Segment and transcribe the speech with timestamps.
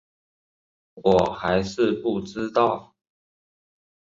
[0.95, 2.95] 我还是不知道